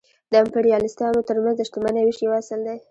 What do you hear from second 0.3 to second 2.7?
د امپریالیستانو ترمنځ د شتمنۍ وېش یو اصل